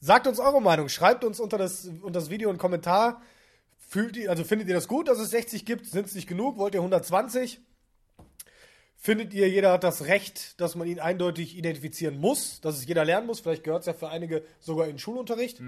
Sagt 0.00 0.26
uns 0.26 0.38
eure 0.38 0.60
Meinung. 0.60 0.90
Schreibt 0.90 1.24
uns 1.24 1.40
unter 1.40 1.56
das, 1.56 1.86
unter 1.86 2.10
das 2.20 2.28
Video 2.28 2.50
einen 2.50 2.58
Kommentar. 2.58 3.22
Fühlt 3.88 4.16
ihr, 4.18 4.28
also 4.28 4.44
findet 4.44 4.68
ihr 4.68 4.74
das 4.74 4.88
gut, 4.88 5.08
dass 5.08 5.18
es 5.18 5.30
60 5.30 5.64
gibt? 5.64 5.86
Sind 5.86 6.06
es 6.06 6.14
nicht 6.14 6.26
genug? 6.28 6.58
Wollt 6.58 6.74
ihr 6.74 6.80
120? 6.80 7.60
Findet 9.04 9.34
ihr, 9.34 9.50
jeder 9.50 9.70
hat 9.70 9.84
das 9.84 10.06
Recht, 10.06 10.58
dass 10.62 10.76
man 10.76 10.88
ihn 10.88 10.98
eindeutig 10.98 11.58
identifizieren 11.58 12.18
muss, 12.18 12.62
dass 12.62 12.78
es 12.78 12.86
jeder 12.86 13.04
lernen 13.04 13.26
muss? 13.26 13.40
Vielleicht 13.40 13.62
gehört 13.62 13.80
es 13.80 13.86
ja 13.86 13.92
für 13.92 14.08
einige 14.08 14.42
sogar 14.60 14.88
in 14.88 14.98
Schulunterricht. 14.98 15.60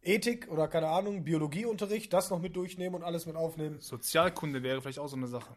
Ethik 0.00 0.50
oder 0.50 0.66
keine 0.66 0.88
Ahnung, 0.88 1.24
Biologieunterricht, 1.24 2.10
das 2.10 2.30
noch 2.30 2.40
mit 2.40 2.56
durchnehmen 2.56 2.94
und 2.94 3.02
alles 3.02 3.26
mit 3.26 3.36
aufnehmen. 3.36 3.80
Sozialkunde 3.80 4.62
wäre 4.62 4.80
vielleicht 4.80 4.98
auch 4.98 5.08
so 5.08 5.16
eine 5.16 5.26
Sache. 5.26 5.52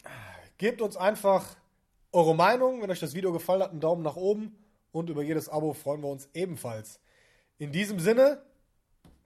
Gebt 0.58 0.82
uns 0.82 0.98
einfach 0.98 1.56
eure 2.12 2.36
Meinung. 2.36 2.82
Wenn 2.82 2.92
euch 2.92 3.00
das 3.00 3.14
Video 3.14 3.32
gefallen 3.32 3.62
hat, 3.62 3.72
einen 3.72 3.80
Daumen 3.80 4.04
nach 4.04 4.18
oben. 4.18 4.58
Und 4.92 5.10
über 5.10 5.24
jedes 5.24 5.48
Abo 5.48 5.72
freuen 5.72 6.02
wir 6.02 6.10
uns 6.10 6.28
ebenfalls. 6.34 7.00
In 7.58 7.72
diesem 7.72 8.02
Sinne, 8.02 8.44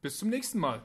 Bis 0.02 0.20
zum 0.20 0.30
nächsten 0.30 0.60
Mal. 0.60 0.84